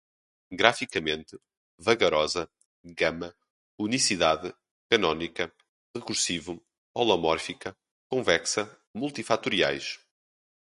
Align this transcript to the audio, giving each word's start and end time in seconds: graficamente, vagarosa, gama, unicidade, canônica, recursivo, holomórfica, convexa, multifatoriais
graficamente, 0.51 1.39
vagarosa, 1.77 2.49
gama, 2.83 3.31
unicidade, 3.77 4.51
canônica, 4.89 5.53
recursivo, 5.95 6.59
holomórfica, 6.91 7.77
convexa, 8.09 8.67
multifatoriais 8.95 9.99